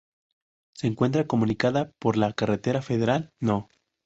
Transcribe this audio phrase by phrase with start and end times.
[0.73, 3.69] Se encuentra comunicada por la carretera federal No.